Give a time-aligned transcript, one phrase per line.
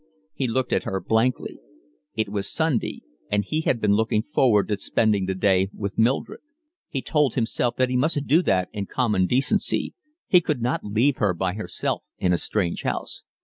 [0.33, 1.59] He looked at her blankly.
[2.15, 6.39] It was Sunday, and he had been looking forward to spending the day with Mildred.
[6.89, 9.93] He told himself that he must do that in common decency;
[10.27, 13.25] he could not leave her by herself in a strange house.